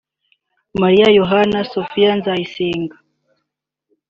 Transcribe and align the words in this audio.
Mariya 0.81 1.07
Yohana 1.19 1.57
Sofiya 1.73 2.11
Nzayisenga 2.19 2.95